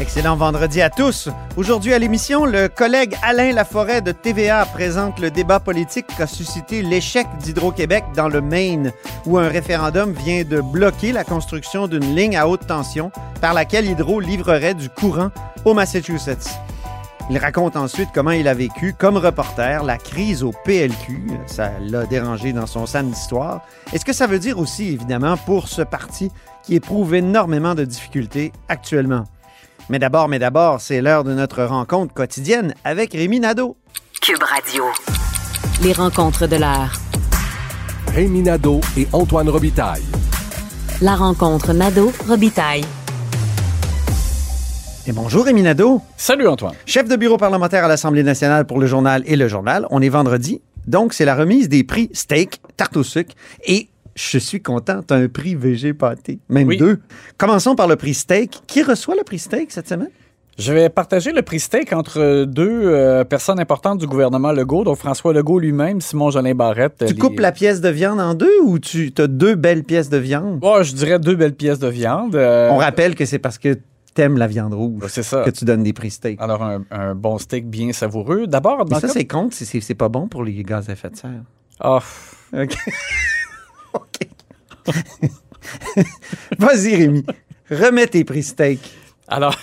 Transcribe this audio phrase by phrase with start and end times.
[0.00, 1.28] Excellent vendredi à tous.
[1.56, 6.82] Aujourd'hui à l'émission, le collègue Alain Laforêt de TVA présente le débat politique qu'a suscité
[6.82, 8.90] l'échec d'Hydro-Québec dans le Maine,
[9.24, 13.86] où un référendum vient de bloquer la construction d'une ligne à haute tension par laquelle
[13.86, 15.30] Hydro livrerait du courant
[15.64, 16.50] au Massachusetts.
[17.30, 21.22] Il raconte ensuite comment il a vécu, comme reporter, la crise au PLQ.
[21.46, 23.62] Ça l'a dérangé dans son samedi soir.
[23.92, 26.32] Et ce que ça veut dire aussi, évidemment, pour ce parti
[26.64, 29.24] qui éprouve énormément de difficultés actuellement.
[29.90, 33.76] Mais d'abord, mais d'abord, c'est l'heure de notre rencontre quotidienne avec Rémi Nadeau.
[34.22, 34.84] Cube Radio.
[35.82, 36.92] Les rencontres de l'heure.
[38.14, 40.02] Rémi Nadeau et Antoine Robitaille.
[41.02, 42.84] La rencontre Nadeau-Robitaille.
[45.06, 46.74] Et bonjour Rémi Nadeau, Salut Antoine.
[46.86, 49.86] chef de bureau parlementaire à l'Assemblée nationale pour le journal et le journal.
[49.90, 53.34] On est vendredi, donc c'est la remise des prix steak, tarte au sucre
[53.66, 56.76] et je suis content, tu as un prix VG pâté, même Oui.
[56.76, 57.00] deux.
[57.38, 58.60] Commençons par le prix steak.
[58.66, 60.10] Qui reçoit le prix steak cette semaine?
[60.56, 64.98] Je vais partager le prix steak entre deux euh, personnes importantes du gouvernement Legault, donc
[64.98, 67.04] François Legault lui-même, Simon Jolin Barrette.
[67.08, 70.10] Tu les- coupes la pièce de viande en deux ou tu as deux belles pièces
[70.10, 70.60] de viande?
[70.62, 72.36] Oh, je dirais deux belles pièces de viande.
[72.36, 73.76] euh, On rappelle que c'est parce que
[74.14, 75.42] t'aimes la viande rouge ça.
[75.42, 76.40] que tu donnes des prix steak.
[76.40, 78.46] Alors, un, un bon steak bien savoureux.
[78.46, 79.08] D'abord, ça, cas-
[79.50, 81.42] c'est c'est c'est pas bon pour les gaz à effet de serre.
[81.80, 81.98] Ah,
[82.56, 82.76] OK.
[83.94, 84.28] OK.
[86.58, 87.24] Vas-y, Rémi.
[87.70, 88.80] Remets tes prix steak.
[89.28, 89.56] alors...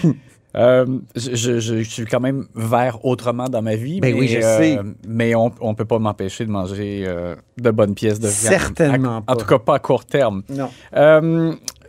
[0.56, 4.00] euh, je, je- je suis quand même vert autrement dans ma vie.
[4.00, 4.78] Ben mais, oui, je euh, sais.
[5.06, 8.52] Mais on ne peut pas m'empêcher de manger euh, de bonnes pièces de viande.
[8.54, 9.32] Certainement À- pas.
[9.32, 10.42] En tout cas, pas à court terme.
[10.48, 10.70] Non.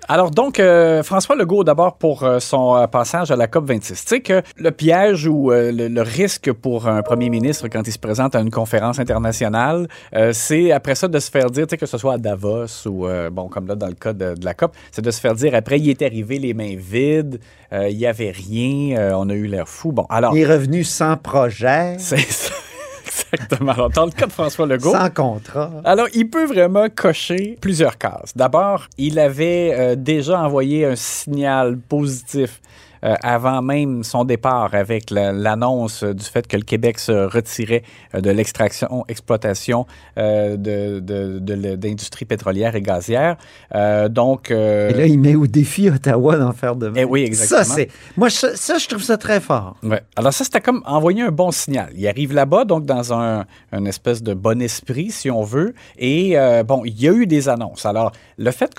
[0.09, 3.87] Alors donc, euh, François Legault, d'abord pour euh, son euh, passage à la COP26.
[3.87, 7.87] Tu sais que le piège ou euh, le, le risque pour un premier ministre quand
[7.87, 11.65] il se présente à une conférence internationale, euh, c'est après ça de se faire dire,
[11.67, 14.11] tu sais, que ce soit à Davos ou, euh, bon, comme là dans le cas
[14.11, 16.75] de, de la COP, c'est de se faire dire après, il est arrivé les mains
[16.77, 17.39] vides,
[17.71, 19.93] euh, il n'y avait rien, euh, on a eu l'air fou.
[19.93, 22.52] Bon, alors, Il est revenu sans projet, c'est ça.
[23.33, 23.71] Exactement.
[23.71, 25.71] Alors, dans le cas de François Legault, sans contrat.
[25.83, 28.35] alors, il peut vraiment cocher plusieurs cases.
[28.35, 32.61] D'abord, il avait euh, déjà envoyé un signal positif
[33.21, 37.83] avant même son départ avec la- l'annonce du fait que le Québec se retirait
[38.15, 39.85] euh, de l'extraction, exploitation
[40.17, 43.35] euh, de, de, pétrolière et gazière.
[43.75, 46.97] Euh, donc, euh, Et là, il met au défi Ottawa d'en faire de même.
[46.97, 47.63] Eh oui, exactement.
[47.63, 47.89] Ça, c'est.
[48.15, 49.75] Moi, ça, ça, je trouve ça très fort.
[49.83, 50.01] Ouais.
[50.15, 51.89] Alors ça, c'était comme envoyer un bon signal.
[51.95, 55.73] Il arrive là-bas, donc dans un, un espèce de bon esprit, si on veut.
[55.97, 57.85] Et euh, bon, il y a eu des annonces.
[57.85, 58.73] Alors, le fait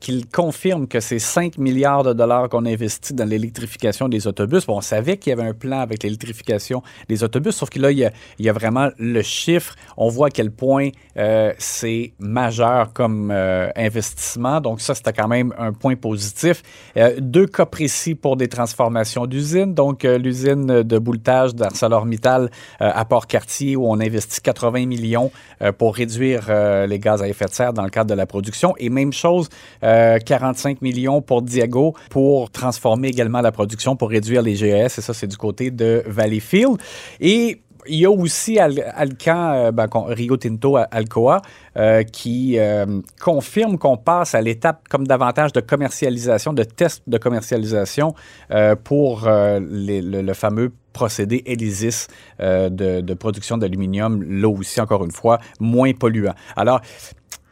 [0.00, 3.67] qu'il confirme que c'est 5 milliards de dollars qu'on investit dans l'électrification
[4.08, 7.70] des autobus, bon, on savait qu'il y avait un plan avec l'électrification des autobus, sauf
[7.70, 9.74] que là, il y a, vraiment le chiffre.
[9.96, 14.60] On voit à quel point euh, c'est majeur comme euh, investissement.
[14.60, 16.62] Donc ça, c'était quand même un point positif.
[16.96, 19.74] Euh, deux cas précis pour des transformations d'usines.
[19.74, 22.50] Donc l'usine de bouletage d'ArcelorMittal
[22.80, 25.30] à Port-Cartier où on investit 80 millions
[25.76, 26.50] pour réduire
[26.86, 28.74] les gaz à effet de serre dans le cadre de la production.
[28.78, 29.48] Et même chose,
[29.82, 33.57] euh, 45 millions pour Diago pour transformer également la production
[33.98, 34.98] pour réduire les GES.
[34.98, 36.76] Et ça, c'est du côté de Valleyfield.
[37.20, 41.40] Et il y a aussi Al- Alcan, euh, ben, Rio Tinto, Alcoa,
[41.76, 47.18] euh, qui euh, confirme qu'on passe à l'étape comme davantage de commercialisation, de test de
[47.18, 48.14] commercialisation
[48.84, 52.08] pour le, fameux procédé ELYSIS
[52.40, 56.34] euh, de, de production d'aluminium, là aussi, encore une fois, moins polluant.
[56.56, 56.80] Alors,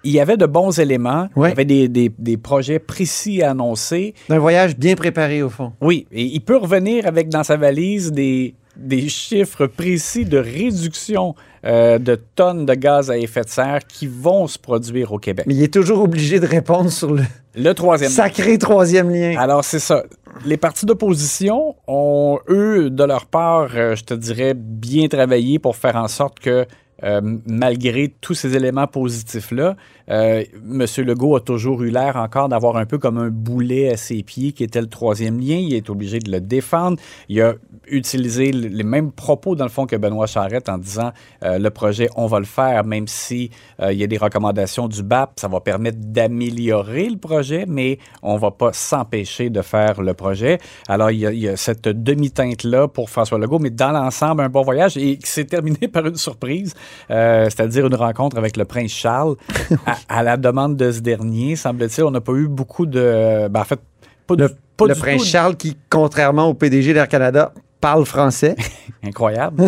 [0.07, 3.51] il y avait de bons éléments, il y avait des, des- des projets précis à
[3.51, 4.15] annoncer.
[4.31, 5.73] Un voyage bien préparé, au fond.
[5.81, 11.35] Oui, et il peut revenir avec dans sa valise des, des chiffres précis de réduction
[11.65, 15.47] euh, de tonnes de gaz à effet de serre qui vont se produire au Québec.
[15.49, 17.23] Mais il est toujours obligé de répondre sur le
[17.57, 18.11] Le troisième.
[18.11, 19.35] sacré troisième lien.
[19.39, 20.05] Alors, c'est ça.
[20.45, 25.75] Les partis d'opposition ont, eux, de leur part, euh, je te dirais, bien travaillé pour
[25.77, 26.67] faire en sorte que,
[27.03, 29.77] euh, malgré tous ces éléments positifs-là,
[30.11, 30.87] euh, M.
[31.05, 34.53] Legault a toujours eu l'air encore d'avoir un peu comme un boulet à ses pieds
[34.53, 35.57] qui était le troisième lien.
[35.57, 36.99] Il est obligé de le défendre.
[37.29, 37.55] Il a
[37.89, 41.13] utilisé les mêmes propos, dans le fond, que Benoît Charette en disant
[41.45, 43.51] euh, le projet, on va le faire, même si
[43.81, 47.99] euh, il y a des recommandations du BAP, ça va permettre d'améliorer le projet, mais
[48.23, 50.59] on va pas s'empêcher de faire le projet.
[50.89, 54.43] Alors, il y a, il y a cette demi-teinte-là pour François Legault, mais dans l'ensemble,
[54.43, 56.75] un bon voyage et qui s'est terminé par une surprise,
[57.11, 59.37] euh, c'est-à-dire une rencontre avec le prince Charles
[60.09, 61.57] à, à la demande de ce dernier.
[61.57, 63.49] Semble-t-il, on n'a pas eu beaucoup de...
[63.49, 63.81] ben, en fait,
[64.27, 67.53] pas Le, du, pas le du prince tout- Charles qui, contrairement au PDG d'Air Canada,
[67.81, 68.57] parle français.
[69.05, 69.65] Incroyable.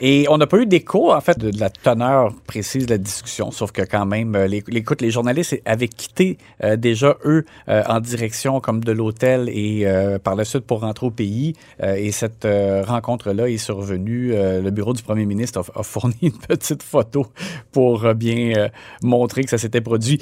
[0.00, 3.50] Et on n'a pas eu d'écho, en fait, de, la teneur précise de la discussion,
[3.50, 7.82] sauf que quand même, euh, les, écoute, les journalistes avaient quitté euh, déjà, eux, euh,
[7.86, 9.86] en direction comme de l'hôtel et
[10.22, 11.54] par la suite pour rentrer au pays.
[11.82, 14.32] Et cette rencontre-là est survenue.
[14.32, 17.26] Le bureau du premier ministre a, fourni une petite photo
[17.72, 18.68] pour bien
[19.02, 20.20] montrer que ça s'était produit.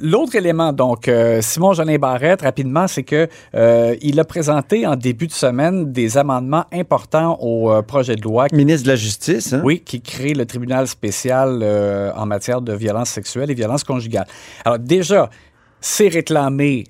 [0.00, 3.28] L'autre élément, donc, euh, Simon Jolin Barrette, rapidement, c'est que
[4.00, 8.46] il a présenté en début de semaine des amendements importants au euh, projet de loi
[8.52, 9.52] Ministre de la Justice.
[9.52, 9.62] hein?
[9.64, 14.26] oui, qui crée le tribunal spécial euh, en matière de violence sexuelle et violence conjugale.
[14.64, 15.30] Alors déjà,
[15.80, 16.84] c'est réclamé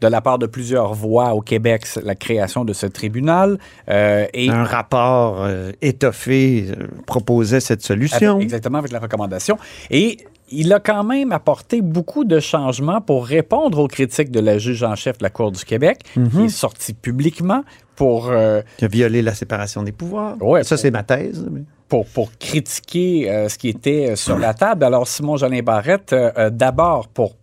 [0.00, 3.58] de la part de plusieurs voix au Québec la création de ce tribunal
[3.90, 8.32] euh, et Un rapport euh, étoffé euh, proposait cette solution.
[8.36, 9.58] avec- exactement avec la recommandation
[9.90, 10.16] et
[10.50, 14.82] il a quand même apporté beaucoup de changements pour répondre aux critiques de la juge
[14.82, 17.62] en chef de la Cour du Québec, qui est sortie publiquement
[17.96, 20.36] pour euh, Qui a violé la séparation des pouvoirs.
[20.42, 21.46] Ouais, Ça, c'est ma thèse.
[21.50, 24.84] mais- pour, pour critiquer euh, ce qui était sur la table.
[24.84, 27.34] Alors, Simon Jolin Barrette, euh, euh, d'abord, pour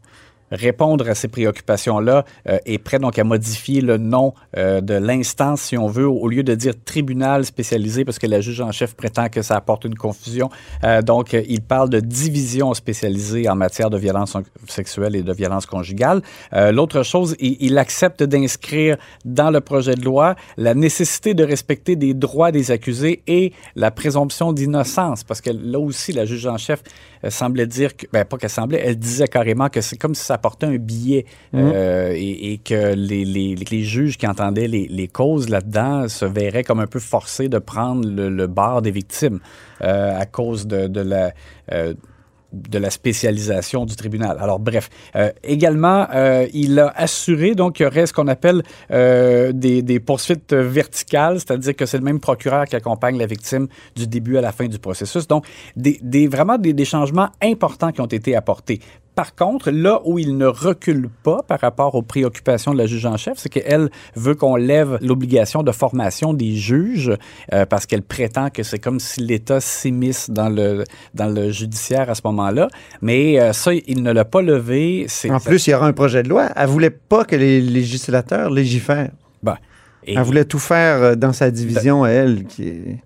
[0.52, 5.62] répondre à ces préoccupations-là, euh, est prêt donc à modifier le nom euh, de l'instance,
[5.62, 8.96] si on veut, au lieu de dire tribunal spécialisé, parce que la juge en chef
[8.96, 10.50] prétend que ça apporte une confusion.
[10.84, 14.36] Euh, donc, euh, il parle de division spécialisée en matière de violence
[14.68, 16.22] sexuelle et de violence conjugale.
[16.54, 22.14] L'autre chose, il, accepte d'inscrire dans le projet de loi la nécessité de respecter des
[22.14, 26.82] droits des accusés et la présomption d'innocence, parce que là aussi, la juge en chef
[27.30, 30.37] semblait dire que, ben pas qu'elle semblait, elle disait carrément que c'est comme si ça
[30.38, 31.24] apportait un billet
[31.54, 36.26] euh, et, et que les, les- les juges qui entendaient les, les causes là-dedans se
[36.40, 39.40] verraient comme un peu forcés de prendre le, le bord des victimes
[39.82, 41.26] euh, à cause de, de la...
[41.74, 41.94] euh,
[42.54, 44.36] de la spécialisation du tribunal.
[44.40, 44.86] Alors bref,
[45.16, 49.82] Euh, également, euh, il a assuré donc qu'il y aurait ce qu'on appelle euh, des,
[49.92, 53.68] des poursuites verticales, c'est-à-dire que c'est le même procureur qui accompagne la victime
[54.00, 55.28] du début à la fin du processus.
[55.28, 55.44] Donc,
[55.76, 58.80] des, des- vraiment des, des changements importants qui ont été apportés.
[59.18, 63.08] Par contre, là où il ne recule pas par rapport aux préoccupations de la juge
[63.08, 67.12] en chef, c'est qu'elle veut qu'on lève l'obligation de formation des juges
[67.52, 70.84] euh, parce qu'elle prétend que c'est comme si l'État s'immisce dans le,
[71.16, 72.68] dans le judiciaire à ce moment-là.
[73.02, 75.08] Mais euh, ça, il ne l'a pas levé.
[75.32, 76.50] En plus, il y aura un projet de loi.
[76.56, 79.10] Elle voulait pas que les législateurs légifèrent.
[80.08, 82.98] Ben, et- Elle voulait tout faire euh, dans sa division à elle, qui est...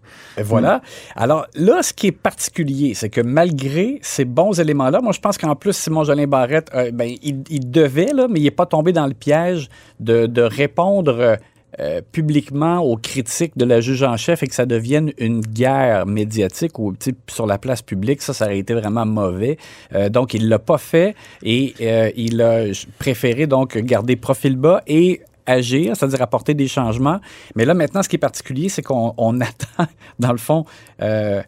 [0.43, 0.81] Voilà.
[1.15, 5.37] Alors là, ce qui est particulier, c'est que malgré ces bons éléments-là, moi je pense
[5.37, 8.65] qu'en plus, Simon Jolin Barrette, euh, ben, il, il devait, là, mais il n'est pas
[8.65, 9.67] tombé dans le piège
[9.99, 11.37] de, de répondre
[11.79, 16.05] euh, publiquement aux critiques de la juge en chef et que ça devienne une guerre
[16.05, 16.93] médiatique ou
[17.29, 18.21] sur la place publique.
[18.21, 19.57] Ça, ça aurait été vraiment mauvais.
[19.93, 21.73] Euh, donc, il l'a pas fait et
[22.15, 22.65] il a
[22.99, 27.19] préféré donc garder profil bas et agir, c'est-à-dire apporter des changements.
[27.55, 29.87] Mais là, maintenant, ce qui est particulier, c'est qu'on on attend,
[30.19, 30.65] dans le fond,
[31.01, 31.41] euh,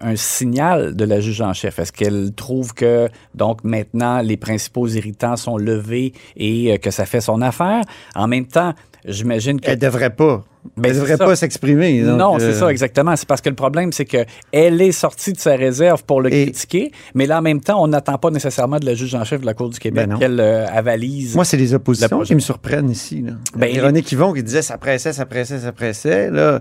[0.00, 1.78] un signal de la juge en chef.
[1.78, 7.06] Est-ce qu'elle trouve que, donc, maintenant, les principaux irritants sont levés et euh, que ça
[7.06, 7.82] fait son affaire?
[8.14, 8.74] En même temps,
[9.06, 9.70] j'imagine que...
[9.70, 10.44] Elle devrait pas.
[10.76, 11.24] Ben, elle c'est devrait ça.
[11.24, 12.02] pas s'exprimer.
[12.02, 13.14] Non, euh, c'est ça, exactement.
[13.16, 16.32] C'est parce que le problème, c'est que elle est sortie de sa réserve pour le
[16.32, 19.24] Et- critiquer, mais là, en même temps, on n'attend pas nécessairement de la juge en
[19.24, 21.34] chef de la Cour du Québec Ben qu'elle euh, avalise.
[21.34, 23.22] Moi, c'est les oppositions qui me surprennent ici.
[23.22, 23.32] Là.
[23.54, 26.30] Ben, Véronique Yvon qui disait ça pressait, ça pressait, ça pressait.
[26.30, 26.60] Là,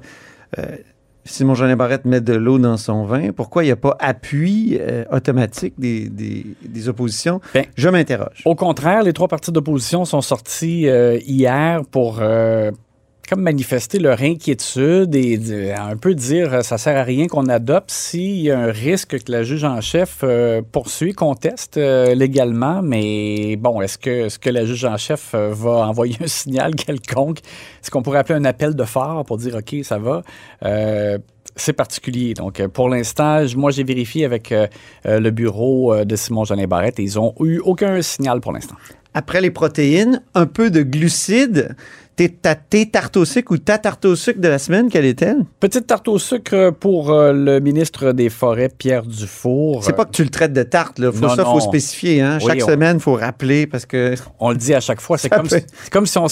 [0.59, 0.63] euh,
[1.27, 3.31] Simon Jean Barrette met de l'eau dans son vin.
[3.31, 7.41] Pourquoi il n'y a pas appui euh, automatique des, des, des oppositions?
[7.53, 8.43] Ben, Je m'interroge.
[8.45, 12.69] Au contraire, les trois partis d'opposition sont sortis euh, hier pour euh,
[13.27, 17.91] comme manifester leur inquiétude et un peu dire euh, ça sert à rien qu'on adopte
[17.91, 22.81] s'il y a un risque que la juge en chef euh, poursuit, conteste euh, légalement.
[22.81, 27.39] Mais bon, est-ce que, que la juge en chef va envoyer un signal quelconque?
[27.39, 30.21] Est-ce qu'on pourrait appeler un appel de phare pour dire OK, ça va?
[31.57, 32.33] C'est particulier.
[32.33, 34.53] Donc, pour l'instant, moi, j'ai vérifié avec
[35.05, 38.75] le bureau de Simon-Jolin Barrette et ils ont eu aucun signal pour l'instant.
[39.13, 41.73] Après les protéines, un peu de glucides.
[42.15, 45.45] T'es- Ta tarte au sucre ou ta tarte au sucre de la semaine, quelle est-elle?
[45.59, 49.83] Petite tarte au sucre pour euh, le ministre des Forêts, Pierre Dufour.
[49.83, 51.11] C'est pas que tu le traites de tarte, là.
[51.11, 51.59] Faut Non, ça, faut non.
[51.59, 52.37] spécifier, hein.
[52.41, 55.17] Oui, Chaque on- semaine, faut rappeler parce que On le dit à chaque fois.
[55.17, 56.27] C'est comme, peut- si- c'est comme si on,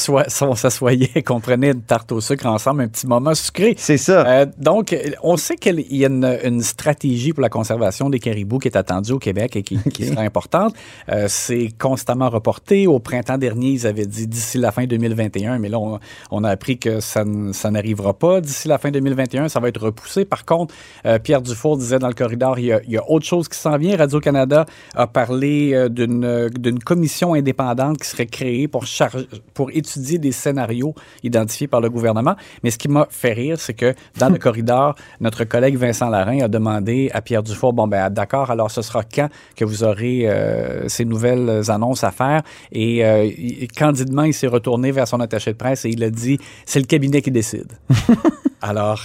[0.56, 3.76] s'assoyait et qu'on prenait une tarte au sucre ensemble, un petit moment sucré.
[3.78, 4.26] c'est ça.
[4.28, 8.60] Euh, donc, on sait qu'il y a une, une stratégie pour la conservation des caribous
[8.60, 10.74] qui est attendue au Québec et qui, qui sera importante.
[11.10, 12.88] Euh, c'est constamment reporté.
[12.88, 16.00] Au printemps dernier, ils avaient dit d'ici la fin 2021, mais là, on,
[16.32, 18.40] on a appris que ça, n'arrivera pas.
[18.42, 20.24] D'ici la fin 2021, ça va être repoussé.
[20.26, 20.74] Par contre,
[21.06, 23.48] euh, Pierre Dufour disait dans le corridor, il y a, il y a autre chose
[23.50, 23.98] qui s'en vient.
[23.98, 24.66] Radio-Canada
[24.96, 30.94] a parlé euh, d'une commission indépendante qui serait créée pour, charge- pour étudier des scénarios
[31.24, 32.36] identifiés par le gouvernement.
[32.64, 36.40] Mais ce qui m'a fait rire, c'est que dans le corridor, notre collègue Vincent Larin
[36.42, 40.24] a demandé à Pierre Dufour, bon, ben d'accord, alors ce sera quand que vous aurez
[40.30, 42.42] euh, ces nouvelles annonces à faire?
[42.72, 46.10] Et euh, il- candidement, il s'est retourné vers son attaché de presse et il a
[46.10, 47.72] dit, c'est le cabinet qui décide.
[48.62, 49.02] alors,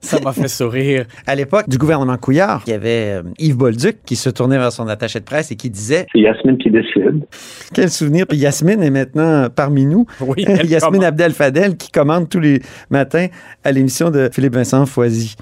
[0.00, 1.04] ça m'a fait sourire.
[1.26, 4.72] À l'époque du gouvernement Couillard, il y avait euh, Yves Bolduc qui se tournait vers
[4.72, 7.26] son attaché de presse et qui disait C'est Yasmine qui décide.
[7.74, 8.26] Quel souvenir.
[8.26, 10.06] Puis Yasmine est maintenant parmi nous.
[10.20, 11.04] Oui, elle Yasmine commande.
[11.04, 12.60] Abdel Fadel qui commande tous les
[12.90, 13.26] matins
[13.64, 15.36] à l'émission de Philippe Vincent Foisy.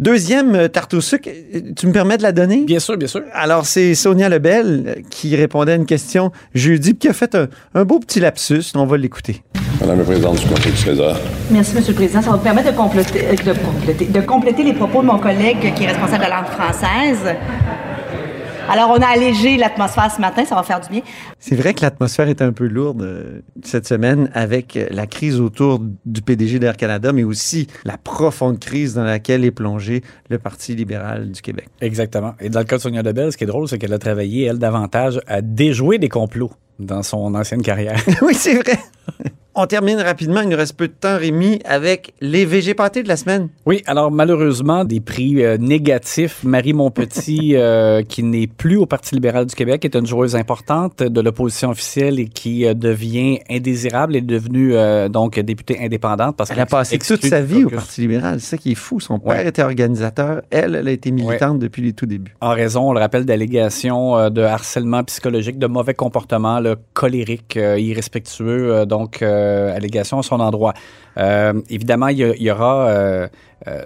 [0.00, 2.64] Deuxième euh, tarte au sucre, euh, tu me permets de la donner?
[2.64, 3.22] Bien sûr, bien sûr.
[3.32, 7.34] Alors, c'est Sonia Lebel euh, qui répondait à une question jeudi, puis qui a fait
[7.34, 8.64] un, un beau petit lapsus.
[8.74, 9.42] On va l'écouter.
[9.80, 11.16] Madame la présidente du Conseil du Trésor.
[11.50, 12.22] Merci, Monsieur le Président.
[12.22, 15.74] Ça va me permettre de compléter, de, compléter, de compléter les propos de mon collègue
[15.74, 17.36] qui est responsable de la langue française.
[18.68, 21.02] Alors, on a allégé l'atmosphère ce matin, ça va faire du bien.
[21.38, 25.38] C'est vrai que l'atmosphère est un peu lourde euh, cette semaine avec euh, la crise
[25.38, 30.38] autour du PDG d'Air Canada, mais aussi la profonde crise dans laquelle est plongé le
[30.38, 31.68] Parti libéral du Québec.
[31.82, 32.34] Exactement.
[32.40, 34.44] Et dans le cas de Sonia Lebel, ce qui est drôle, c'est qu'elle a travaillé,
[34.44, 38.00] elle, davantage à déjouer des complots dans son ancienne carrière.
[38.22, 38.78] oui, c'est vrai.
[39.56, 43.08] On termine rapidement, il nous reste peu de temps, Rémi, avec les VG pâtés de
[43.08, 43.50] la semaine.
[43.66, 46.42] Oui, alors malheureusement, des prix euh, négatifs.
[46.42, 51.04] Marie Montpetit, euh, qui n'est plus au Parti libéral du Québec, est une joueuse importante
[51.04, 54.74] de l'opposition officielle et qui euh, devient indésirable, est devenue
[55.08, 56.36] donc députée indépendante.
[56.36, 57.70] Parce Elle a passé toute sa vie au.
[57.70, 58.40] Parti libéral.
[58.40, 58.98] C'est ça qui est fou.
[58.98, 59.48] Son père Ouais.
[59.48, 60.42] était organisateur.
[60.50, 62.34] Elle, elle a été militante depuis les tout débuts.
[62.40, 68.84] En raison, on le rappelle, d'allégations de harcèlement psychologique, de mauvais comportement, le colérique, irrespectueux,
[68.86, 69.22] donc
[69.74, 70.74] allégations à son endroit.
[71.16, 73.28] Euh, évidemment, il y, aura
[73.68, 73.84] euh,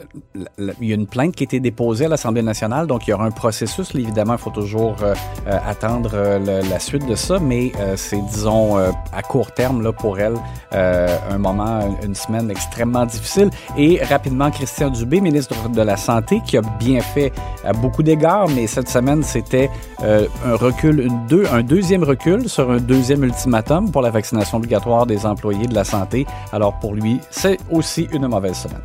[0.80, 3.12] il y a une plainte qui a été déposée à l'Assemblée nationale, donc il y
[3.12, 3.94] aura un processus.
[3.94, 5.14] Évidemment, il faut toujours euh,
[5.47, 10.35] euh, attendre la suite de ça, mais c'est, disons, à court terme là, pour elle,
[10.73, 13.50] un moment, une semaine extrêmement difficile.
[13.76, 17.32] Et rapidement, Christian Dubé, ministre de la Santé, qui a bien fait
[17.64, 19.70] à beaucoup d'égards, mais cette semaine, c'était
[20.02, 21.08] un recul,
[21.50, 25.85] un deuxième recul sur un deuxième ultimatum pour la vaccination obligatoire des employés de la
[25.85, 26.26] santé.
[26.52, 28.82] Alors pour lui, c'est aussi une mauvaise semaine.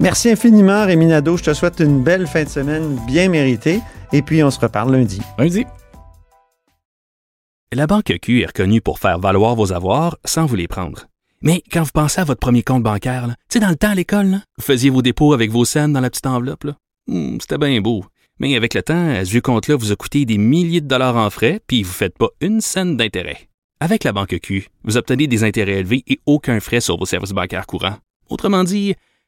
[0.00, 1.36] Merci infiniment, Rémi Nadeau.
[1.36, 3.80] Je te souhaite une belle fin de semaine bien méritée.
[4.12, 5.20] Et puis, on se reparle lundi.
[5.38, 5.64] Lundi.
[7.72, 11.06] La Banque Q est reconnue pour faire valoir vos avoirs sans vous les prendre.
[11.42, 13.94] Mais quand vous pensez à votre premier compte bancaire, tu sais, dans le temps à
[13.94, 16.66] l'école, vous faisiez vos dépôts avec vos scènes dans la petite enveloppe.
[17.06, 18.04] Hmm, C'était bien beau.
[18.40, 21.28] Mais avec le temps, à ce compte-là vous a coûté des milliers de dollars en
[21.30, 23.48] frais, puis vous ne faites pas une scène d'intérêt.
[23.80, 27.32] Avec la Banque Q, vous obtenez des intérêts élevés et aucun frais sur vos services
[27.32, 27.96] bancaires courants.
[28.28, 28.94] Autrement dit,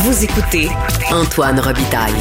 [0.00, 0.68] Vous écoutez
[1.10, 2.14] Antoine Robitaille,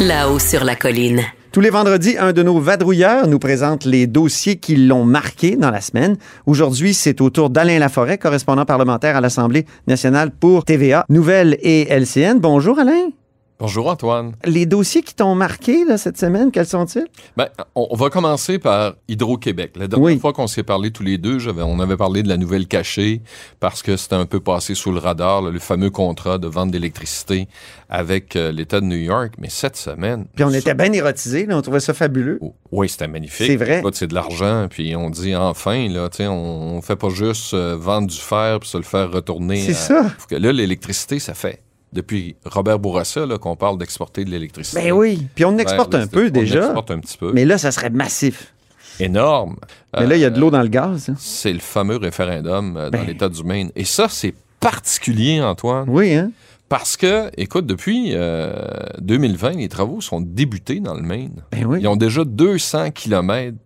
[0.00, 1.20] là-haut sur la colline.
[1.52, 5.70] Tous les vendredis, un de nos vadrouilleurs nous présente les dossiers qui l'ont marqué dans
[5.70, 6.16] la semaine.
[6.46, 11.86] Aujourd'hui, c'est au tour d'Alain Laforêt, correspondant parlementaire à l'Assemblée nationale pour TVA, Nouvelles et
[11.90, 12.38] LCN.
[12.38, 13.10] Bonjour Alain.
[13.60, 14.34] Bonjour Antoine.
[14.44, 17.08] Les dossiers qui t'ont marqué là, cette semaine, quels sont-ils?
[17.36, 19.72] Ben, on, va commencer par Hydro-Québec.
[19.74, 22.68] La dernière fois qu'on s'est parlé tous les deux, on avait parlé de la nouvelle
[22.68, 23.20] cachée
[23.58, 26.70] parce que c'était un peu passé sous le radar, là, le fameux contrat de vente
[26.70, 27.48] d'électricité
[27.88, 29.32] avec euh, l'État de New York.
[29.38, 30.26] Mais cette semaine...
[30.36, 32.38] Puis on était bien érotisés, là, on trouvait ça fabuleux.
[32.70, 33.48] Oui, c'était magnifique.
[33.48, 33.82] C'est vrai.
[33.92, 38.06] C'est de l'argent, puis on dit enfin, là, on, on fait pas juste euh, vendre
[38.06, 39.60] du fer puis se le faire retourner.
[39.62, 40.08] C'est à- ça.
[40.16, 41.60] Faut que là, l'électricité, ça fait.
[41.92, 44.82] Depuis Robert Bourassa, là, qu'on parle d'exporter de l'électricité.
[44.82, 45.26] Ben oui.
[45.34, 46.58] Puis on exporte Ben, un peu on déjà.
[46.66, 47.32] exporte un petit peu.
[47.32, 48.52] Mais là, ça serait massif.
[49.00, 49.56] Énorme.
[49.98, 51.08] Mais là, il y a de Euh, l'eau dans le gaz.
[51.08, 51.14] hein.
[51.18, 53.06] C'est le fameux référendum euh, dans Ben.
[53.06, 53.70] l'État du Maine.
[53.76, 55.88] Et ça, c'est particulier, Antoine.
[55.88, 56.30] Oui, hein?
[56.68, 58.52] Parce que, écoute, depuis euh,
[58.98, 61.42] 2020, les travaux sont débutés dans le Maine.
[61.52, 61.78] Ben oui.
[61.80, 63.56] Ils ont déjà 200 kilomètres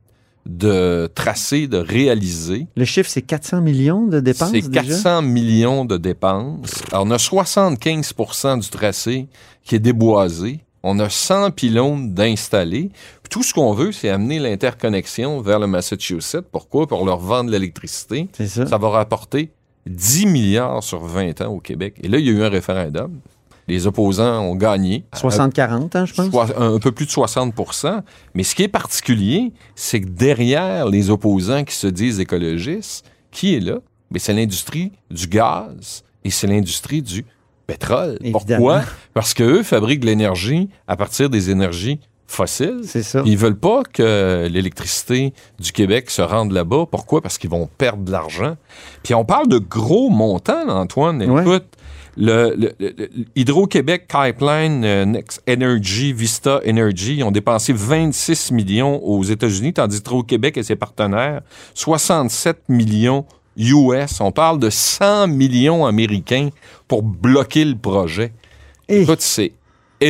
[0.46, 2.66] de tracés de réalisés.
[2.76, 4.82] Le chiffre, c'est 400 millions de dépenses C'est déjà?
[4.82, 6.82] 400 millions de dépenses.
[6.90, 9.26] Alors, on a 75% du tracé
[9.64, 10.60] qui est déboisé.
[10.82, 12.90] On a 100 pylônes d'installés.
[13.22, 16.44] Puis Tout ce qu'on veut, c'est amener l'interconnexion vers le Massachusetts.
[16.50, 16.88] Pourquoi?
[16.88, 18.28] Pour leur vendre l'électricité.
[18.32, 18.66] C'est ça.
[18.66, 19.52] Ça va rapporter
[19.86, 21.94] 10 milliards sur 20 ans au Québec.
[22.02, 23.12] Et là, il y a eu un référendum.
[23.68, 25.04] Les opposants ont gagné.
[25.14, 26.50] 60-40, hein, je pense.
[26.56, 28.02] Un peu plus de 60%
[28.34, 33.54] Mais ce qui est particulier, c'est que derrière les opposants qui se disent écologistes, qui
[33.54, 33.78] est là?
[34.10, 37.24] Mais c'est l'industrie du gaz et c'est l'industrie du
[37.66, 38.18] pétrole.
[38.20, 38.38] Évidemment.
[38.42, 38.82] Pourquoi?
[39.14, 42.80] Parce qu'eux fabriquent de l'énergie à partir des énergies fossiles.
[42.84, 43.22] C'est ça.
[43.24, 46.86] Ils veulent pas que l'électricité du Québec se rende là-bas.
[46.90, 47.20] Pourquoi?
[47.20, 48.56] Parce qu'ils vont perdre de l'argent.
[49.02, 51.22] Puis on parle de gros montants, Antoine.
[51.22, 51.66] Écoute,
[52.16, 59.22] le- le- le- Hydro-Québec Pipeline, euh, Next Energy, Vista Energy, ont dépensé 26 millions aux
[59.22, 61.40] États-Unis, tandis Hydro-Québec et ses partenaires,
[61.74, 63.24] 67 millions
[63.56, 64.20] US.
[64.20, 66.48] On parle de 100 millions américains
[66.88, 68.32] pour bloquer le projet.
[68.88, 69.52] Écoute, c'est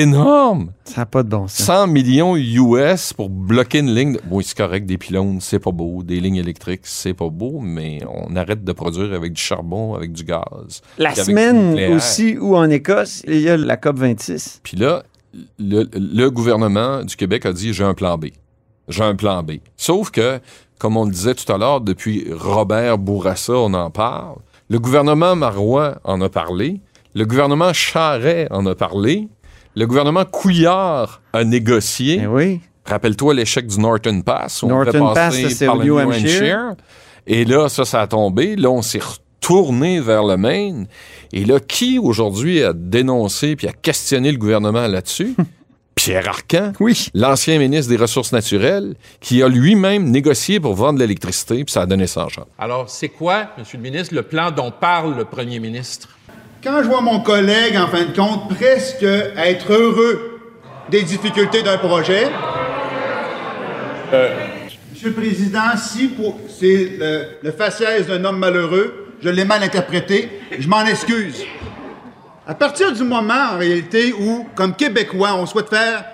[0.01, 0.73] énorme.
[0.85, 1.67] ça n'a pas de bon sens.
[1.67, 4.12] 100 millions US pour bloquer une ligne.
[4.14, 6.03] de- Oui, c'est correct, des pylônes, c'est pas beau.
[6.03, 10.12] Des lignes électriques, c'est pas beau, mais on arrête de produire avec du charbon, avec
[10.12, 10.81] du gaz.
[10.99, 14.61] La semaine aussi où en Écosse, il y a la COP 26.
[14.62, 15.03] Puis là,
[15.59, 18.27] le, le gouvernement du Québec a dit j'ai un plan B.
[18.88, 19.53] J'ai un plan B.
[19.77, 20.40] Sauf que,
[20.79, 24.37] comme on le disait tout à l'heure, depuis Robert Bourassa, on en parle.
[24.69, 26.81] Le gouvernement Marois en a parlé.
[27.14, 29.29] Le gouvernement Charret en a parlé.
[29.75, 32.19] Le gouvernement Couillard a négocié.
[32.19, 32.61] Ben oui.
[32.85, 34.63] Rappelle-toi l'échec du Norton Pass.
[34.63, 36.19] où Norton Pass, ça, c'est par au le New Hampshire.
[36.21, 36.75] Hampshire.
[37.27, 38.57] Et là, ça, ça a tombé.
[38.57, 40.89] Là, on s'est retourné vers le Maine.
[41.33, 45.35] Et là, qui aujourd'hui a dénoncé puis a questionné le gouvernement là-dessus?
[45.95, 47.09] Pierre Arcan, Oui.
[47.15, 51.83] l'ancien ministre des Ressources naturelles, qui a lui-même négocié pour vendre de l'électricité, puis ça
[51.83, 52.47] a donné 100 chance.
[52.59, 56.09] Alors, c'est quoi, Monsieur le ministre, le plan dont parle le premier ministre?
[56.62, 60.40] Quand je vois mon collègue, en fin de compte, presque être heureux
[60.90, 62.29] des difficultés d'un projet,
[64.92, 66.12] Monsieur le Président, si
[66.48, 71.44] c'est le, le faciès d'un homme malheureux, je l'ai mal interprété, je m'en excuse.
[72.46, 76.05] À partir du moment, en réalité, où, comme Québécois, on souhaite faire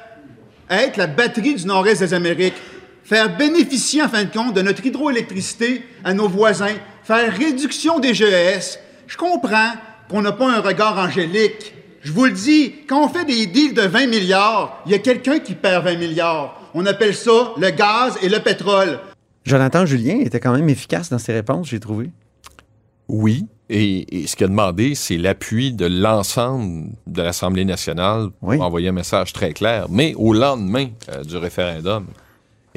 [0.70, 2.56] être la batterie du nord-est des Amériques,
[3.04, 8.14] faire bénéficier, en fin de compte, de notre hydroélectricité à nos voisins, faire réduction des
[8.14, 9.72] GES, je comprends
[10.08, 11.74] qu'on n'a pas un regard angélique.
[12.02, 14.98] Je vous le dis, quand on fait des deals de 20 milliards, il y a
[14.98, 16.54] quelqu'un qui perd 20 milliards.
[16.74, 19.00] On appelle ça le gaz et le pétrole.
[19.44, 22.10] Jonathan Julien était quand même efficace dans ses réponses, j'ai trouvé.
[23.08, 23.46] Oui.
[23.70, 28.58] Et, et ce qu'il a demandé, c'est l'appui de l'ensemble de l'Assemblée nationale pour Oui.
[28.60, 29.86] envoyer un message très clair.
[29.90, 32.06] Mais au lendemain euh, du référendum,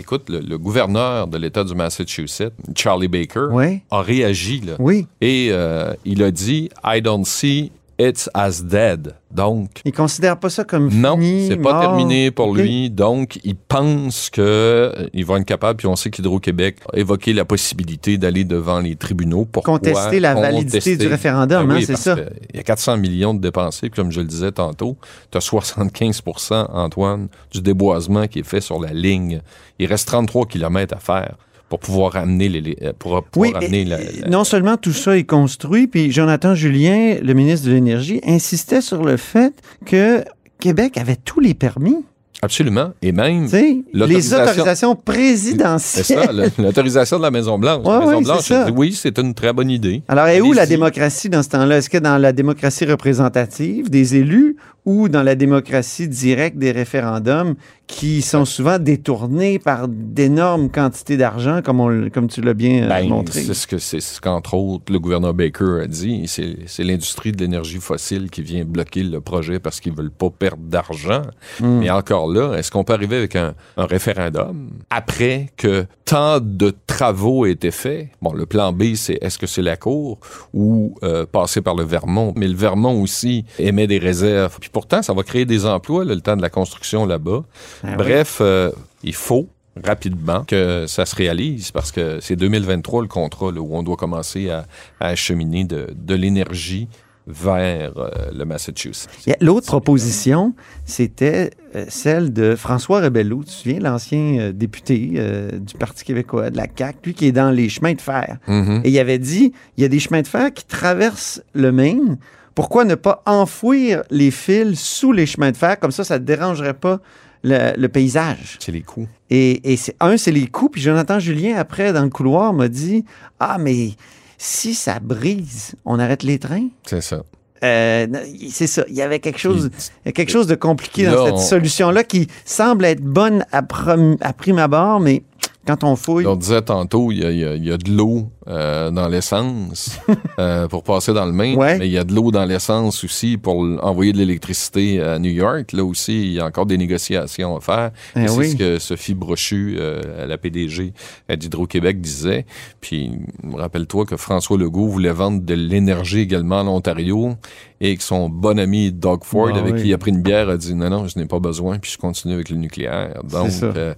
[0.02, 3.80] écoute, le, le gouverneur de l'État du Massachusetts, Charlie Baker, Oui.
[3.90, 4.60] a réagi.
[4.62, 5.08] Là, Oui.
[5.22, 7.72] Et euh, il a dit I don't see
[8.08, 9.16] it's as dead.
[9.32, 11.82] Donc, Il considère pas ça comme non, fini, c'est pas mort.
[11.82, 12.90] terminé pour lui.
[12.90, 17.46] Donc, il pense que euh, vont être capables, puis on sait qu'Hydro-Québec a évoqué la
[17.46, 22.18] possibilité d'aller devant les tribunaux pour Contester la validité du référendum, hein, c'est ça.
[22.50, 24.98] Il y a 400 millions de dépensés, puis comme je le disais tantôt,
[25.32, 29.42] tu as 75% Antoine, du déboisement qui est fait sur la ligne.
[29.80, 31.36] Il reste 33 km à faire
[31.72, 34.76] pour pouvoir amener les, les- pour pouvoir Oui, amener et- la, et la- non seulement
[34.76, 39.54] tout ça est construit, puis Jonathan Julien, le ministre de l'Énergie, insistait sur le fait
[39.86, 40.22] que
[40.60, 41.96] Québec avait tous les permis.
[42.44, 42.90] Absolument.
[43.04, 43.48] Et même
[43.94, 46.04] les autorisations C'est présidentielles.
[46.06, 47.86] ça, le- l'autorisation de la Maison-Blanche.
[47.86, 48.68] Ouais, la c'est ça.
[48.76, 50.02] oui, c'est une très bonne idée.
[50.08, 51.78] Alors, est où la démocratie dans ce temps-là?
[51.78, 54.56] Est-ce que dans la démocratie représentative des élus
[54.86, 57.56] ou dans la démocratie directe des référendums
[57.88, 62.88] qui sont souvent détournés par d'énormes quantités d'argent, comme, on- comme tu l'as bien euh,
[62.88, 63.42] Ben, montré.
[63.42, 66.24] c'est ce que c'est ce qu'entre autres le gouverneur Baker a dit.
[66.28, 70.30] C'est c'est l'industrie de l'énergie fossile qui vient bloquer le projet parce qu'ils veulent pas
[70.30, 71.22] perdre d'argent.
[71.60, 71.80] Mm.
[71.80, 76.74] Mais encore là, est-ce qu'on peut arriver avec un, un référendum après que tant de
[76.88, 78.08] travaux aient été faits?
[78.22, 80.18] Bon, le plan B, c'est est-ce que c'est la Cour
[80.54, 82.34] ou euh, passer par le Vermont?
[82.38, 84.58] Mais le Vermont aussi émet des réserves.
[84.62, 87.44] Puis pourtant, ça va créer des emplois, là, le temps de la construction là-bas.
[87.84, 88.72] Ah Bref, euh,
[89.04, 89.48] il faut
[89.84, 93.96] rapidement que ça se réalise parce que c'est 2023 le contrat là, où on doit
[93.96, 94.66] commencer à,
[95.00, 96.90] à acheminer de, de l'énergie
[97.28, 99.10] vers euh, le Massachusetts.
[99.40, 100.54] L'autre proposition,
[100.86, 105.20] c'était euh, celle de François Rebello, tu te souviens, l'ancien euh, député
[105.60, 108.38] du Parti québécois, de la CAQ, lui qui est dans les chemins de fer.
[108.48, 108.82] Mhm.
[108.84, 112.18] Et il avait dit, il y a des chemins de fer qui traversent le Maine.
[112.56, 115.80] Pourquoi ne pas enfouir les fils sous les chemins de fer?
[115.80, 117.00] Comme ça, ça ne dérangerait pas
[117.44, 118.58] le, le paysage.
[118.60, 119.08] C'est les coûts.
[119.30, 120.70] Et, et c'est, un, c'est les coûts.
[120.70, 123.06] Puis Jonathan Julien, après, dans le couloir, m'a dit
[123.40, 123.92] Ah, mais
[124.38, 126.68] si ça brise, on arrête les trains.
[126.86, 127.24] C'est ça.
[127.64, 128.08] Euh,
[128.50, 128.84] c'est ça.
[128.90, 129.70] Il y avait quelque chose,
[130.16, 135.00] quelque chose de compliqué dans cette on- solution-là qui semble être bonne à prime abord,
[135.00, 135.22] mais
[135.66, 136.26] quand on fouille.
[136.26, 140.00] On disait tantôt, il y y a- il y a de l'eau euh, dans l'essence
[140.40, 141.78] euh, pour passer dans le Maine, Ouais.
[141.78, 145.30] mais il y a de l'eau dans l'essence aussi pour envoyer de l'électricité à New
[145.32, 145.72] York.
[145.74, 147.92] Là aussi, il y a encore des négociations à faire.
[148.16, 148.50] Eh Et c'est oui.
[148.52, 150.94] ce que Sophie Brochu, euh, la PDG
[151.30, 152.46] d'Hydro-Québec, disait.
[152.82, 153.12] Puis,
[153.54, 157.36] rappelle-toi que François Legault voulait vendre de l'énergie également en Ontario
[157.80, 159.82] et que son bon ami Doug Ford, Ah avec oui.
[159.84, 161.92] qui il a pris une bière, a dit non, non, je n'ai pas besoin, puis
[161.92, 163.22] je continue avec le nucléaire.
[163.24, 163.94] Donc, euh,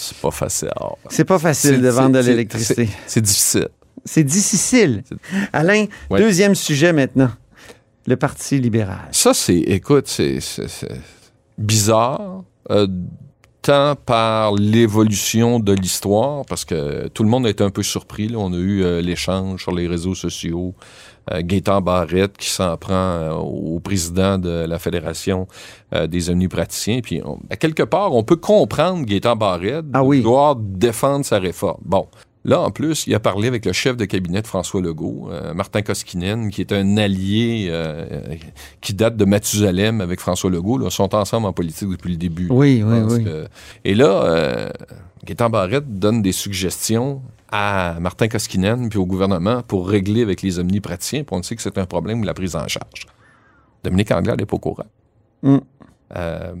[0.00, 0.70] c'est pas facile.
[1.10, 2.88] C'est pas facile de vendre de l'électricité.
[3.06, 3.68] c'est- difficile.
[4.04, 5.02] C'est difficile.
[5.52, 6.18] Alain, Ouais.
[6.20, 7.30] deuxième sujet maintenant.
[8.06, 9.08] Le Parti libéral.
[9.12, 10.38] Ça, c'est, écoute, c'est
[11.58, 12.86] bizarre, euh,
[13.62, 18.28] tant par l'évolution de l'histoire, parce que tout le monde a été un peu surpris.
[18.28, 18.38] là.
[18.38, 20.74] On a eu euh, l'échange sur les réseaux sociaux.
[21.30, 25.46] Euh, Gaétan Barrette qui s'en prend euh, au président de la Fédération
[25.94, 27.00] euh, des omnipraticiens.
[27.02, 31.80] Puis, on- à quelque part, on peut comprendre Gaétan Barrette de vouloir défendre sa réforme.
[31.84, 32.06] Bon.
[32.44, 35.52] Là, en plus, il a parlé avec le chef de cabinet de François Legault, euh,
[35.52, 38.34] Martin Koskinen, qui est un allié euh, euh,
[38.80, 40.78] qui date de Mathusalem avec François Legault.
[40.78, 42.46] Là, Ils sont ensemble en politique depuis le début.
[42.50, 43.24] Oui, oui, oui.
[43.24, 43.46] que-
[43.84, 44.70] Et là, euh,
[45.24, 47.20] Gaétan Barrette donne des suggestions
[47.52, 51.24] à Martin Koskinen puis au gouvernement pour régler avec les omnipraticiens.
[51.24, 53.06] Puis on sait que c'est un problème de la prise en charge.
[53.84, 54.86] Dominique Anglade n'est pas au courant.
[55.42, 55.56] Mm.
[56.16, 56.52] Euh,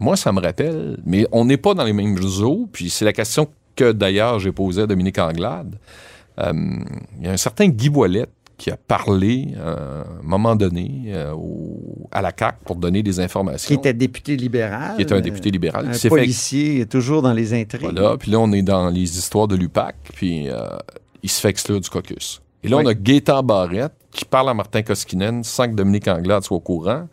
[0.00, 3.12] moi, ça me rappelle, mais on n'est pas dans les mêmes eaux, puis c'est la
[3.12, 5.76] question que d'ailleurs j'ai posée à Dominique Anglade.
[6.38, 6.52] Euh,
[7.18, 11.04] Il y a un certain Guy Ouellette qui a parlé euh, à un moment donné
[11.06, 13.68] euh, au- à la CAQ pour donner des informations.
[13.68, 14.96] Qui était député libéral.
[14.96, 17.82] Qui était un député libéral, Un s'est fait- policier, toujours dans les intrigues.
[17.98, 20.48] Voilà, puis là, on est dans les histoires de l'UPAC, puis
[21.22, 22.42] il se fait exclure du caucus.
[22.62, 22.82] Et là, Oui.
[22.84, 26.60] on a Gaétan Barrette qui parle à Martin Koskinen sans que Dominique Anglade soit au
[26.60, 27.08] courant.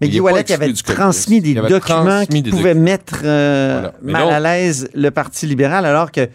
[0.00, 4.18] Mais Guy exclu avait transmis des avait documents transmis qui des pouvaient mettre euh, Voilà.
[4.18, 6.28] Mal donc- à l'aise le Parti libéral, alors que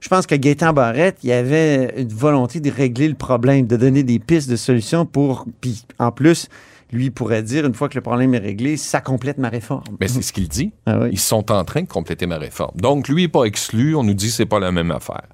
[0.00, 3.76] je pense que Gaétan Barrette, il y avait une volonté de régler le problème, de
[3.76, 5.44] donner des pistes de solutions pour.
[5.60, 6.48] Puis en plus,
[6.92, 9.84] lui pourrait dire, une fois que le problème est réglé, ça complète ma réforme.
[10.00, 10.72] Mais c'est ce qu'il dit.
[10.86, 12.76] Ah Ils sont en train de compléter ma réforme.
[12.76, 13.94] Donc, lui n'est pas exclu.
[13.94, 15.26] On nous dit que c'est pas la même affaire.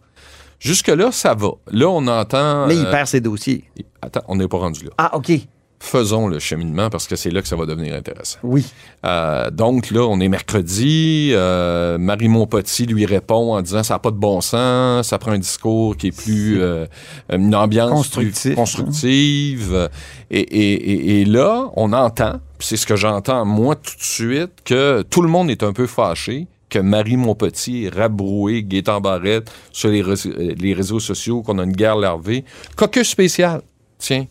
[0.59, 1.51] Jusque-là, ça va.
[1.71, 2.67] Là, on entend...
[2.67, 3.65] Mais il euh, perd ses dossiers.
[4.03, 4.91] Attends, on n'est pas rendu là.
[4.99, 5.33] Ah, OK.
[5.79, 8.39] Faisons le cheminement parce que c'est là que ça va devenir intéressant.
[8.43, 8.65] Oui.
[9.05, 11.31] Euh, donc là, on est mercredi.
[11.33, 15.33] euh, Marie Montpetit lui répond en disant ça n'a pas de bon sens, ça prend
[15.33, 16.87] un discours qui est plus euh,
[17.31, 19.89] une ambiance Constructif, plus constructive.
[20.31, 24.03] Et, et- et- et là, on entend, puis c'est ce que j'entends moi tout de
[24.03, 29.01] suite, que tout le monde est un peu fâché que Marie Montpetit ait rabroué Gaétan
[29.01, 32.45] Barrette sur les, réseaux- les réseaux sociaux, qu'on a une guerre larvée.
[32.77, 33.63] Caucus spécial,
[33.99, 34.27] tiens.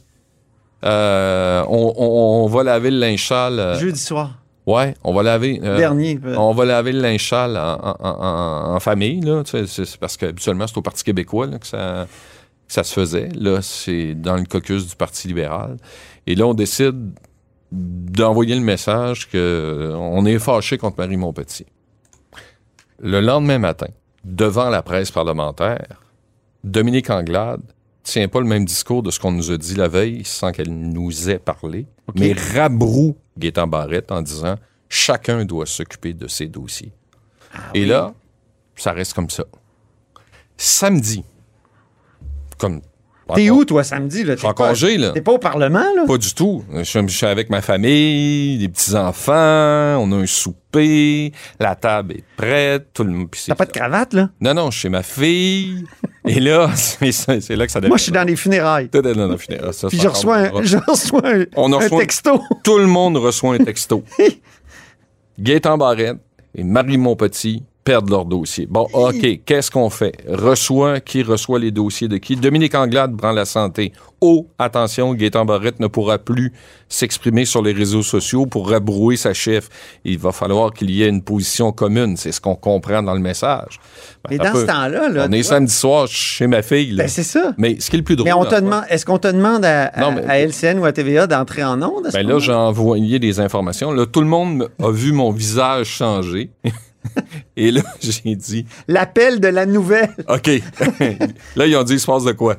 [0.86, 3.60] Euh, on, on- on va laver le linge sale.
[3.60, 4.40] euh, Jeudi soir.
[4.68, 5.60] Ouais, on va laver.
[5.64, 9.44] euh, Dernier, peut- On va laver le linge sale en, en- en- en famille, là.
[9.44, 12.08] tu sais, C'est c'est parce qu'habituellement, c'est au Parti québécois là, que, ça,
[12.68, 13.30] que ça se faisait.
[13.36, 15.78] Là, c'est dans le caucus du Parti libéral.
[16.28, 17.12] Et là, on décide
[17.72, 21.66] d'envoyer le message qu'on est fâché contre Marie Montpetit.
[23.02, 23.88] Le lendemain matin,
[24.24, 26.02] devant la presse parlementaire,
[26.64, 27.62] Dominique Anglade
[28.06, 30.70] tient pas le même discours de ce qu'on nous a dit la veille sans qu'elle
[30.70, 34.56] nous ait parlé, mais rabroue Gaétan Barrette en disant
[34.88, 36.94] chacun doit s'occuper de ses dossiers.
[37.74, 38.14] Et là,
[38.76, 39.46] ça reste comme ça.
[40.58, 41.24] Samedi,
[42.58, 42.82] comme
[43.34, 44.24] T'es où, toi, samedi?
[44.24, 44.34] Là?
[44.34, 45.10] Je suis en congé, là.
[45.12, 46.06] T'es pas au Parlement, là?
[46.06, 46.64] Pas du tout.
[46.72, 52.94] Je suis, avec ma famille, des petits-enfants, on a un souper, la table est prête,
[52.94, 53.30] tout le monde...
[53.48, 54.30] T'as pas de cravate, là?
[54.42, 55.86] Non, non, je suis chez ma fille.
[56.28, 57.90] Et là, c'est là que ça devient...
[57.90, 58.90] Moi, je suis dans les funérailles.
[58.90, 59.74] T'es dans la finale.
[59.74, 62.42] Ça, Puis ça je reçois un, je reçois un, On un reçoit- texto.
[62.64, 64.04] Tout le monde reçoit un texto.
[65.40, 66.18] Gaëtan Barrette
[66.56, 68.66] et Marie Montpetit perdent leur dossier.
[68.70, 70.12] Bon, OK, qu'est-ce qu'on fait?
[70.28, 72.36] Reçoit, qui reçoit les dossiers de qui?
[72.36, 73.94] Dominique Anglade prend la santé.
[74.22, 76.52] Oh, attention, Gaëtan Barrette ne pourra plus
[76.90, 79.70] s'exprimer sur les réseaux sociaux pour rabrouer sa chef.
[80.04, 82.18] Il va falloir qu'il y ait une position commune.
[82.18, 83.80] C'est ce qu'on comprend dans le message.
[84.28, 84.62] Ben, Mais dans peu.
[84.62, 86.92] ce temps-là, là, On est samedi soir chez ma fille.
[86.92, 87.04] là.
[87.04, 87.54] Ben, c'est ça.
[87.60, 88.26] Mais ce qui est le plus drôle.
[88.28, 90.86] Mais on te demande, est-ce qu'on te demande à, à- Non, mais- à LCN ou
[90.86, 92.10] à TVA d'entrer en onde?
[92.12, 93.92] Ben là, j'ai envoyé des informations.
[93.92, 96.50] Là, tout le monde a vu mon visage changer.
[97.58, 100.16] Et là, j'ai dit, L'appel de la nouvelle.
[100.28, 100.48] OK.
[101.56, 102.58] là, ils ont dit, il se passe de quoi?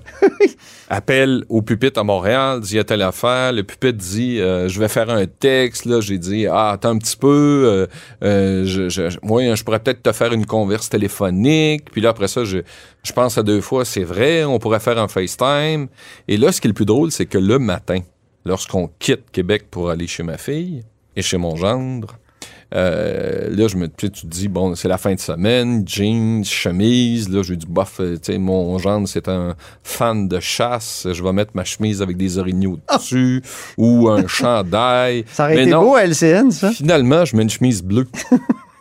[0.88, 3.52] Appel au pupitre à Montréal, dit, il y a telle affaire.
[3.52, 5.84] Le pupitre dit, euh, je vais faire un texte.
[5.84, 7.26] Là, j'ai dit, ah, attends un petit peu.
[7.66, 7.86] euh,
[8.22, 11.90] euh, je, moi, je pourrais peut-être te faire une converse téléphonique.
[11.90, 12.58] Puis là, après ça, je,
[13.02, 15.88] je pense à deux fois, c'est vrai, on pourrait faire un FaceTime.
[16.28, 18.00] Et là, ce qui est le plus drôle, c'est que le matin,
[18.44, 20.84] lorsqu'on quitte Québec pour aller chez ma fille
[21.16, 22.18] et chez mon gendre,
[22.74, 27.28] euh, là, je me, tu te dis, bon, c'est la fin de semaine, jeans, chemise.
[27.28, 31.06] Là, je lui dis, bof, euh, tu sais, mon gendre, c'est un fan de chasse.
[31.12, 33.42] Je vais mettre ma chemise avec des orignaux dessus
[33.78, 35.24] ou un chandail.
[35.32, 36.72] Ça aurait Mais été non, beau à LCN, ça?
[36.72, 38.06] Finalement, je mets une chemise bleue.
[38.30, 38.36] tu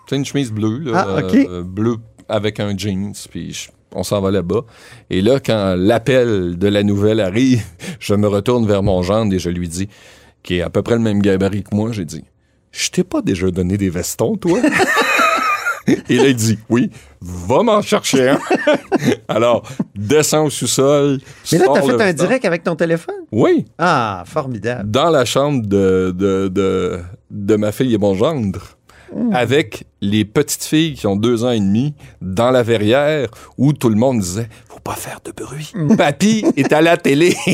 [0.10, 1.06] sais, une chemise bleue, là.
[1.08, 1.36] Ah, OK.
[1.36, 4.62] euh, bleue avec un jeans, puis je- on s'en va là-bas.
[5.10, 7.64] Et là, quand l'appel de la nouvelle arrive,
[8.00, 9.88] je me retourne vers mon gendre et je lui dis,
[10.44, 12.24] qui est à peu près le même gabarit que moi, j'ai dit,
[12.76, 14.60] je t'ai pas déjà donné des vestons, toi?
[16.10, 16.90] Et là, il dit, oui,
[17.22, 18.40] va m'en chercher un.
[19.28, 19.62] Alors,
[19.96, 21.20] descends au sous-sol.
[21.52, 23.14] Mais là, t'as fait un direct avec ton téléphone?
[23.32, 24.90] Oui, Ah, formidable.
[24.90, 28.62] dans la chambre de, de, de, de ma fille et mon gendre,
[29.32, 33.90] avec les petites filles qui ont deux ans et demi dans la verrière où tout
[33.90, 35.72] le monde disait Faut pas faire de bruit.
[35.96, 37.36] Papy est à la télé.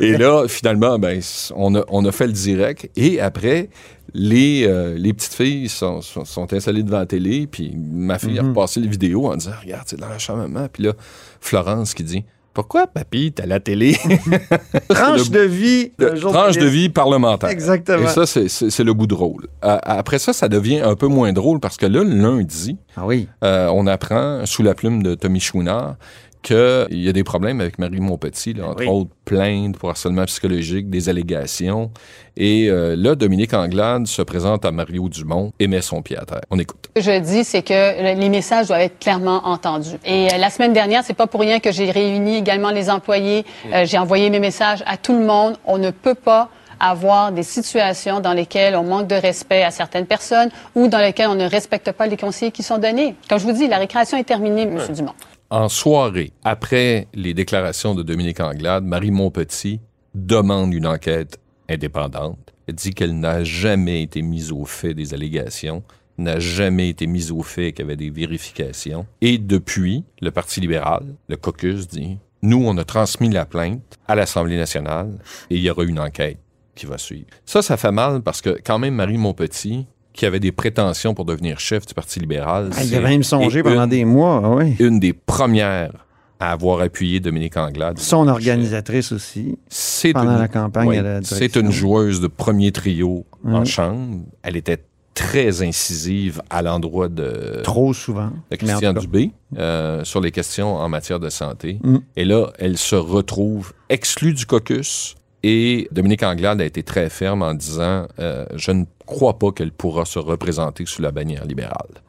[0.00, 1.20] et là, finalement, ben,
[1.54, 2.90] on, a, on a fait le direct.
[2.96, 3.68] Et après,
[4.14, 7.46] les, euh, les petites filles sont, sont, sont installées devant la télé.
[7.46, 8.50] Puis ma fille a Mhm.
[8.50, 10.68] repassé les vidéos en disant Regarde, c'est dans la chambre maman.
[10.72, 10.92] Puis là,
[11.40, 13.96] Florence qui dit Pourquoi papy à la télé?
[14.88, 15.90] Tranche Le- de vie.
[16.20, 17.50] tranche de vie parlementaire.
[17.50, 18.04] Exactement.
[18.04, 19.46] Et ça, c'est- le bout de rôle.
[19.64, 23.04] Euh, après ça, ça devient un peu moins drôle parce que là, le lundi, Ah
[23.04, 23.28] oui.
[23.44, 25.96] euh, on apprend sous la plume de Tommy Chouinard
[26.42, 28.88] qu'il y a des problèmes avec Marie Montpetit, là, entre Oui.
[28.88, 31.90] autres plaintes pour harcèlement psychologique, des allégations.
[32.36, 36.24] Et euh, là, Dominique Anglade se présente à Mario Dumont et met son pied à
[36.24, 36.42] terre.
[36.50, 36.88] On écoute.
[36.96, 39.96] Ce que je dis, c'est que le- les messages doivent être clairement entendus.
[40.04, 43.44] Et euh, la semaine dernière, c'est pas pour rien que j'ai réuni également les employés.
[43.72, 45.56] Euh, j'ai envoyé mes messages à tout le monde.
[45.64, 50.04] On ne peut pas avoir des situations dans lesquelles on manque de respect à certaines
[50.04, 53.14] personnes ou dans lesquelles on ne respecte pas les conseils qui sont donnés.
[53.30, 54.78] Comme je vous dis, la récréation est terminée, M.
[54.94, 55.14] Dumont.
[55.48, 59.80] En soirée, après les déclarations de Dominique Anglade, Marie Montpetit
[60.12, 62.52] demande une enquête indépendante.
[62.66, 65.84] Elle dit qu'elle n'a jamais été mise au fait des allégations,
[66.18, 69.06] n'a jamais été mise au fait qu'il y avait des vérifications.
[69.20, 74.16] Et depuis, le Parti libéral, le caucus, dit Nous, on a transmis la plainte à
[74.16, 75.16] l'Assemblée nationale
[75.48, 76.40] et il y aura une enquête
[76.74, 77.26] qui va suivre.
[77.44, 81.24] Ça, ça fait mal parce que quand même Marie Montpetit, qui avait des prétentions pour
[81.24, 84.74] devenir chef du Parti libéral, Ah, il même songé pendant une- des mois, ah oui.
[84.80, 85.92] une des premières
[86.40, 87.98] à avoir appuyé Dominique Anglade.
[87.98, 89.58] Son organisatrice aussi.
[89.68, 93.64] C'est pendant une- la campagne oui, à la C'est une joueuse de premier trio en
[93.64, 94.22] chambre.
[94.42, 94.82] Elle était
[95.14, 98.30] très incisive à l'endroit de, Trop souvent.
[98.50, 98.92] de Christian.
[98.92, 101.78] Dubé euh, sur les questions en matière de santé.
[101.82, 102.00] Mhm.
[102.16, 105.14] Et là, elle se retrouve exclue du caucus.
[105.48, 109.70] Et Dominique Anglade a été très ferme en disant euh, Je ne crois pas qu'elle
[109.70, 112.02] pourra se représenter sous la bannière libérale.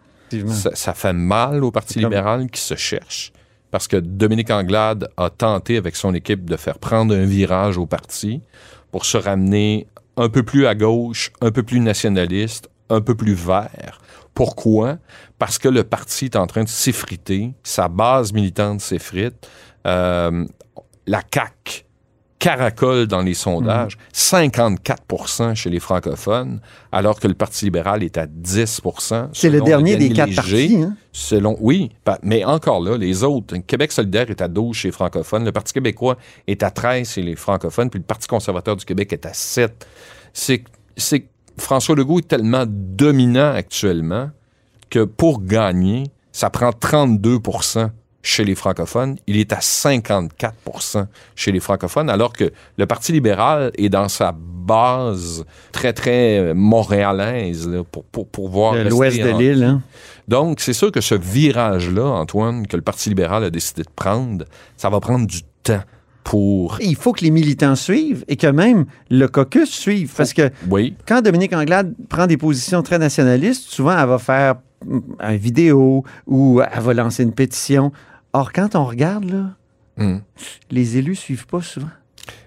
[0.47, 3.31] Ça, ça fait mal au Parti libéral qui se cherche.
[3.69, 7.85] Parce que Dominique Anglade a tenté avec son équipe de faire prendre un virage au
[7.85, 8.41] parti
[8.91, 13.35] pour se ramener un peu plus à gauche, un peu plus nationaliste, un peu plus
[13.35, 14.01] vert.
[14.33, 14.97] Pourquoi?
[15.37, 19.47] Parce que le parti est en train de s'effriter, sa base militante s'effrite.
[19.85, 20.43] Euh,
[21.05, 21.86] la CAQ
[22.39, 26.59] caracole dans les sondages, 54% chez les francophones,
[26.91, 30.77] alors que le Parti libéral est à 10% C'est le dernier des quatre partis.
[30.81, 30.95] Hein?
[31.11, 35.45] Selon, oui, mais encore là, les autres, Québec solidaire est à 12 chez les francophones,
[35.45, 39.13] le Parti québécois est à 13 chez les francophones, puis le Parti conservateur du Québec
[39.13, 39.87] est à 7.
[40.33, 40.63] C'est
[41.57, 44.29] François Legault est tellement dominant actuellement
[44.89, 47.39] que pour gagner, ça prend 32
[48.27, 53.71] chez les francophones, il est à 54% chez les francophones, alors que le Parti libéral
[53.77, 58.89] est dans sa base très, très euh, montréalaise là, pour, pour, pour voir De rester
[58.89, 59.81] l'ouest de l'île, hein.
[60.27, 64.43] Donc, c'est sûr que ce virage-là, Antoine, que le Parti libéral a décidé de prendre,
[64.75, 65.83] ça va prendre du temps
[66.25, 66.79] pour...
[66.81, 70.13] Il faut que les militants suivent et que même le caucus suive.
[70.17, 70.95] Parce que Oui.
[71.07, 76.03] quand Dominique Anglade prend des positions très nationalistes, souvent elle va faire mm, une vidéo
[76.25, 77.93] ou elle va lancer une pétition.
[78.33, 79.51] Or, quand on regarde, là,
[79.97, 80.19] Hmm.
[80.69, 81.89] les élus suivent pas souvent.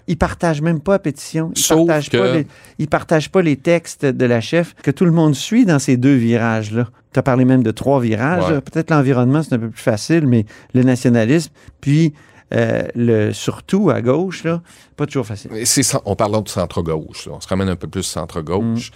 [0.07, 1.51] Ils partagent même pas la pétition.
[1.55, 2.47] Ils Sauf partagent que- pas les,
[2.79, 5.97] ils partagent pas les textes de la chef que tout le monde suit dans ces
[5.97, 6.87] deux virages-là.
[7.13, 8.45] Tu as parlé même de trois virages.
[8.45, 8.53] Ouais.
[8.53, 8.61] là.
[8.61, 12.13] Peut-être l'environnement, c'est un peu plus facile, mais le nationalisme, puis
[12.53, 14.61] euh, le surtout à gauche, là,
[14.95, 15.51] pas toujours facile.
[15.65, 17.25] C'est on parle de centre-gauche.
[17.27, 17.33] là.
[17.35, 18.91] On se ramène un peu plus centre-gauche.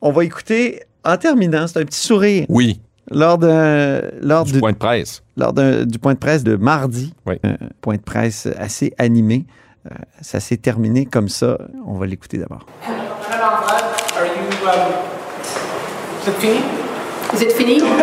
[0.00, 2.46] On va écouter, en terminant, c'est un petit sourire.
[2.48, 2.80] Oui.
[3.10, 5.22] Lors, de, lors Du point de presse.
[5.36, 7.34] Lors d'un- du point de presse de mardi, Oui.
[7.44, 9.44] un point de presse assez animé.
[9.90, 11.58] Euh, ça s'est terminé comme ça.
[11.86, 12.64] On va l'écouter d'abord.
[16.24, 16.60] C'est fini?
[17.34, 17.82] Is it fini?
[17.82, 17.96] On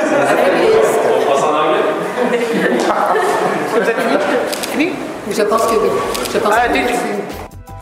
[1.31, 1.81] passe en anglais?
[3.73, 3.99] Vous êtes
[4.71, 4.89] fini?
[5.31, 5.89] Je pense que oui.
[6.33, 6.79] Je pense Ah, que oui.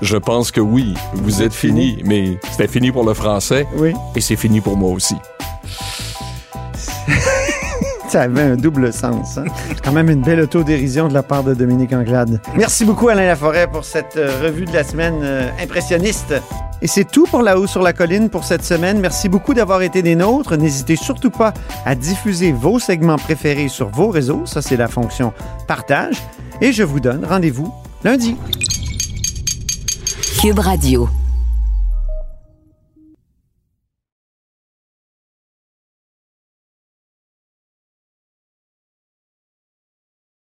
[0.01, 3.67] Je pense que oui, vous êtes fini, mais c'était fini pour le français.
[3.75, 3.93] Oui.
[4.15, 5.15] Et c'est fini pour moi aussi.
[8.09, 9.37] Ça avait un double sens.
[9.37, 9.43] hein.
[9.83, 12.41] Quand même une belle autodérision de la part de Dominique Anglade.
[12.55, 16.33] Merci beaucoup Alain Laforêt pour cette euh, revue de la semaine euh, impressionniste.
[16.81, 18.99] Et c'est tout pour La Haut sur la Colline pour cette semaine.
[18.99, 20.57] Merci beaucoup d'avoir été des nôtres.
[20.57, 21.53] N'hésitez surtout pas
[21.85, 24.43] à diffuser vos segments préférés sur vos réseaux.
[24.45, 25.31] Ça, c'est la fonction
[25.67, 26.15] partage.
[26.61, 27.71] Et je vous donne rendez-vous
[28.03, 28.35] lundi.
[30.41, 31.07] Cube Radio.